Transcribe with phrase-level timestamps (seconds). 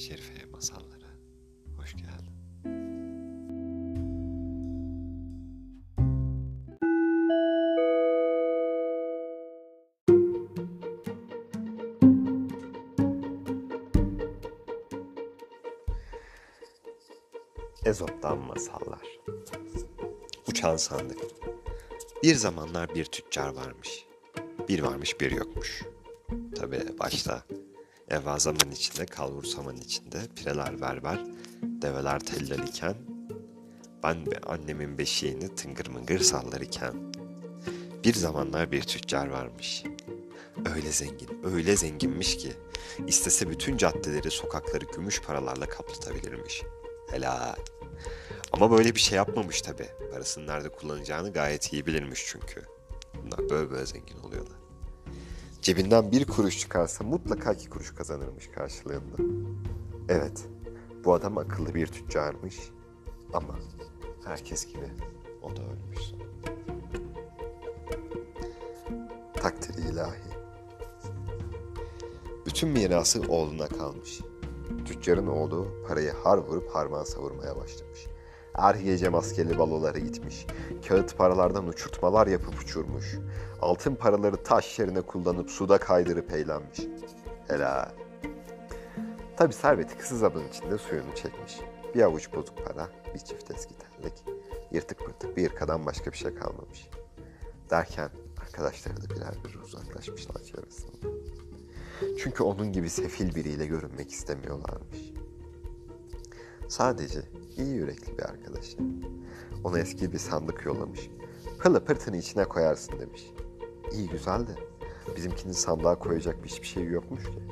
[0.00, 1.16] Şerife masallara
[1.76, 2.34] hoş geldin.
[17.84, 19.18] Ezop'tan masallar.
[20.48, 21.18] Uçan sandık.
[22.22, 24.06] Bir zamanlar bir tüccar varmış.
[24.68, 25.82] Bir varmış bir yokmuş.
[26.56, 27.44] Tabi başta
[28.10, 31.24] Eva zaman içinde, kalbur zaman içinde, pireler berber,
[31.62, 32.94] develer tellal iken,
[34.02, 37.12] ben ve annemin beşiğini tıngır mıngır sallar iken,
[38.04, 39.84] bir zamanlar bir tüccar varmış.
[40.74, 42.52] Öyle zengin, öyle zenginmiş ki,
[43.06, 46.62] istese bütün caddeleri, sokakları gümüş paralarla kaplatabilirmiş.
[47.10, 47.56] Helal.
[48.52, 49.88] Ama böyle bir şey yapmamış tabi.
[50.12, 52.62] Parasını nerede kullanacağını gayet iyi bilirmiş çünkü.
[53.14, 54.69] Bunlar böyle böyle zengin oluyorlar.
[55.62, 59.16] Cebinden bir kuruş çıkarsa mutlaka iki kuruş kazanırmış karşılığında.
[60.08, 60.48] Evet,
[61.04, 62.56] bu adam akıllı bir tüccarmış
[63.32, 63.58] ama
[64.24, 64.88] herkes gibi
[65.42, 66.00] o da ölmüş.
[69.34, 70.30] Takdiri ilahi.
[72.46, 74.20] Bütün mirası oğluna kalmış.
[74.84, 78.06] Tüccarın oğlu parayı har vurup harman savurmaya başlamış.
[78.54, 80.46] Her gece maskeli balolara gitmiş.
[80.88, 83.18] Kağıt paralardan uçurtmalar yapıp uçurmuş.
[83.62, 86.80] Altın paraları taş yerine kullanıp suda kaydırıp eğlenmiş.
[87.48, 87.90] Helal.
[89.36, 91.60] Tabi serveti kısa zaman içinde suyunu çekmiş.
[91.94, 94.24] Bir avuç bozuk para, bir çift eski terlik,
[94.70, 96.88] yırtık pırtık bir yırkadan başka bir şey kalmamış.
[97.70, 98.10] Derken
[98.42, 101.06] arkadaşları da birer bir uzaklaşmışlar çevresinde.
[102.18, 105.12] Çünkü onun gibi sefil biriyle görünmek istemiyorlarmış.
[106.68, 107.22] Sadece
[107.60, 108.78] iyi yürekli bir arkadaşı.
[109.64, 111.10] Ona eski bir sandık yollamış.
[111.58, 113.30] Pılı pırtını içine koyarsın demiş.
[113.92, 114.54] İyi güzel de
[115.16, 117.42] bizimkinin sandığa koyacak hiçbir şey yokmuş ki.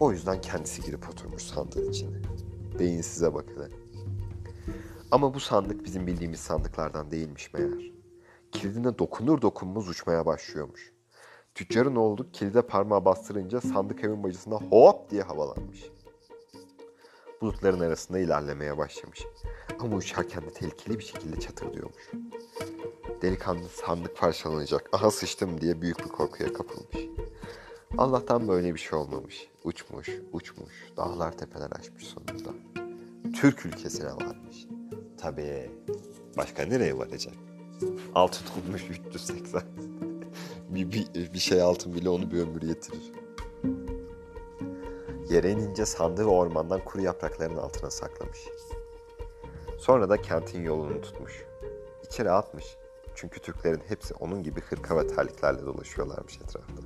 [0.00, 2.16] O yüzden kendisi girip oturmuş sandığın içine.
[2.78, 3.68] Beyin size bak hele.
[5.10, 7.92] Ama bu sandık bizim bildiğimiz sandıklardan değilmiş meğer.
[8.52, 10.92] Kilidine dokunur dokunmaz uçmaya başlıyormuş.
[11.54, 15.91] Tüccarın oğlu kilide parmağı bastırınca sandık evin bacısına hop diye havalanmış.
[17.42, 19.26] Bulutların arasında ilerlemeye başlamış.
[19.78, 22.10] Ama uçarken de tehlikeli bir şekilde çatırdıyormuş.
[23.22, 27.08] Delikanlı sandık parçalanacak, aha sıçtım diye büyük bir korkuya kapılmış.
[27.98, 29.48] Allah'tan böyle bir şey olmamış.
[29.64, 32.50] Uçmuş, uçmuş, dağlar tepeler aşmış sonunda.
[33.36, 34.66] Türk ülkesine varmış.
[35.20, 35.70] Tabii,
[36.36, 37.34] başka nereye varacak?
[38.14, 39.62] Altın olmuş 380.
[40.68, 43.12] bir, bir, bir şey altın bile onu bir ömür yetirir.
[45.32, 48.38] Yere inince sandığı ormandan kuru yaprakların altına saklamış.
[49.78, 51.44] Sonra da kentin yolunu tutmuş.
[52.04, 52.76] İçeri atmış.
[53.14, 56.82] Çünkü Türklerin hepsi onun gibi hırka ve terliklerle dolaşıyorlarmış etrafta.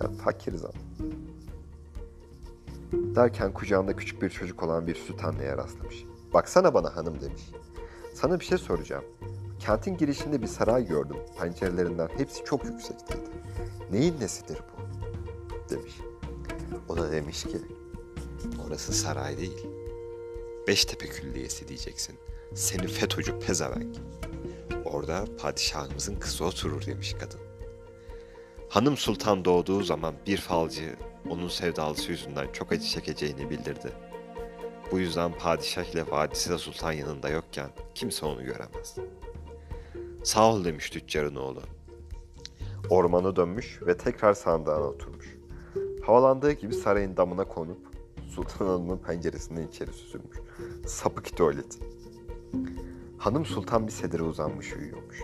[0.00, 0.74] Yani fakiriz ama.
[2.92, 6.04] Derken kucağında küçük bir çocuk olan bir süt anneye rastlamış.
[6.34, 7.50] Baksana bana hanım demiş.
[8.14, 9.04] Sana bir şey soracağım.
[9.58, 11.16] Kentin girişinde bir saray gördüm.
[11.38, 13.30] Pencerelerinden hepsi çok yüksekteydi.
[13.90, 14.84] Neyin nesidir bu?
[15.70, 16.00] Demiş.
[16.88, 17.58] O da demiş ki
[18.66, 19.66] orası saray değil.
[20.68, 22.18] Beştepe Külliyesi diyeceksin.
[22.54, 23.96] Seni FETÖ'cü pezevenk.
[24.84, 27.40] Orada padişahımızın kızı oturur demiş kadın.
[28.68, 30.96] Hanım Sultan doğduğu zaman bir falcı
[31.28, 33.92] onun sevdalısı yüzünden çok acı çekeceğini bildirdi.
[34.92, 38.96] Bu yüzden padişah ile vadisi sultan yanında yokken kimse onu göremez.
[40.24, 41.62] Sağ ol demiş tüccarın oğlu.
[42.90, 45.33] Ormana dönmüş ve tekrar sandığına oturmuş.
[46.06, 47.78] Havalandığı gibi sarayın damına konup
[48.28, 50.38] Sultan Hanım'ın penceresinden içeri süzülmüş.
[50.86, 51.78] Sapık tuvalet.
[53.18, 55.22] Hanım Sultan bir sedire uzanmış uyuyormuş.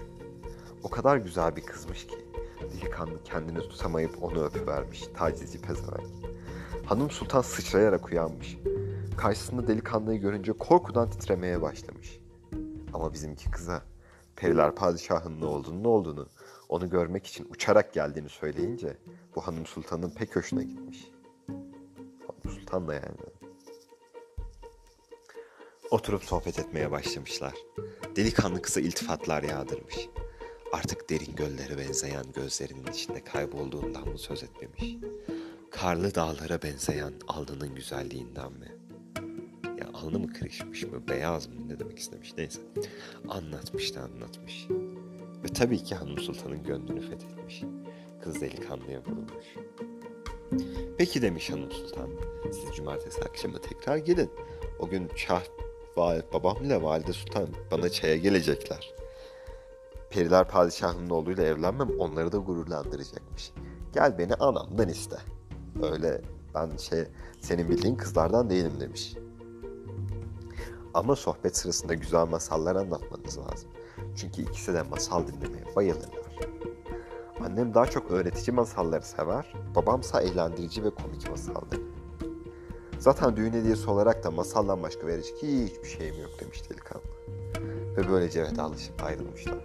[0.83, 2.17] O kadar güzel bir kızmış ki
[2.61, 6.11] delikanlı kendini tutamayıp onu öpüvermiş tacizci pezevenk.
[6.87, 8.59] Hanım Sultan sıçrayarak uyanmış.
[9.17, 12.21] Karşısında delikanlıyı görünce korkudan titremeye başlamış.
[12.93, 13.83] Ama bizimki kıza
[14.37, 16.29] Periler padişahının ne olduğunu ne olduğunu
[16.71, 18.97] onu görmek için uçarak geldiğini söyleyince
[19.37, 21.11] bu hanım sultanın pek hoşuna gitmiş.
[22.27, 23.17] Hanım sultan da yani.
[25.91, 27.55] Oturup sohbet etmeye başlamışlar.
[28.17, 30.09] Delikanlı kıza iltifatlar yağdırmış.
[30.73, 34.97] Artık derin göllere benzeyen gözlerinin içinde kaybolduğundan mı söz etmemiş?
[35.71, 38.69] Karlı dağlara benzeyen alnının güzelliğinden mi?
[39.79, 42.61] Ya alnı mı kırışmış mı, beyaz mı ne demek istemiş neyse.
[43.29, 44.67] Anlatmış da anlatmış.
[45.45, 47.63] Ve tabii ki Hanım Sultan'ın gönlünü fethetmiş.
[48.23, 49.47] Kız delikanlıya vurulmuş.
[50.99, 52.11] Peki demiş Hanım Sultan,
[52.45, 54.31] siz cumartesi akşamı tekrar gelin.
[54.79, 55.43] O gün Şah
[56.33, 58.95] babam ile Valide Sultan bana çaya gelecekler.
[60.11, 63.53] Periler padişahının oğluyla evlenmem onları da gururlandıracakmış.
[63.95, 65.17] Gel beni anamdan iste.
[65.83, 66.21] Öyle
[66.55, 67.05] Ben şey
[67.41, 69.15] senin bildiğin kızlardan değilim demiş.
[70.95, 73.71] Ama sohbet sırasında güzel masallar anlatmanız lazım.
[74.17, 76.31] Çünkü ikisi de masal dinlemeye bayılırlar.
[77.45, 81.81] Annem daha çok öğretici masalları sever, babamsa eğlendirici ve komik masalları.
[82.99, 87.03] Zaten düğün hediyesi olarak da masaldan başka verecek hiçbir şeyim yok demiş delikanlı.
[87.97, 89.59] Ve böylece vedalaşıp ayrılmışlar.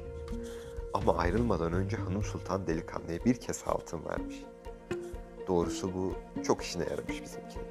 [0.94, 4.46] Ama ayrılmadan önce Hanım Sultan delikanlıya bir kese altın vermiş.
[5.48, 6.14] Doğrusu bu
[6.44, 7.66] çok işine yaramış bizimkinin.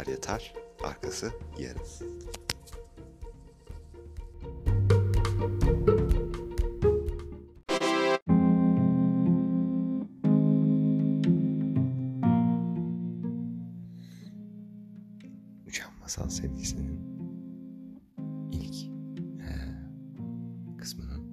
[0.00, 0.54] Kadar yeter.
[0.84, 1.80] Arkası yarın.
[15.66, 17.00] Uçan Masal serisinin
[18.52, 18.74] ilk
[19.40, 19.74] eee,
[20.78, 21.30] kısmının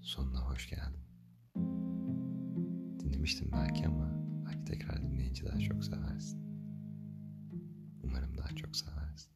[0.00, 1.02] sonuna hoş geldin.
[3.00, 4.12] Dinlemiştim belki ama
[4.46, 6.41] belki tekrar dinleyince daha çok seversin.
[8.52, 9.30] Umarım daha çok seversin.